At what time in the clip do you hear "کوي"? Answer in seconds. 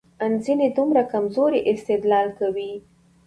2.39-2.71